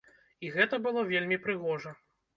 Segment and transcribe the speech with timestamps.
[0.47, 1.97] І гэта было вельмі прыгожа.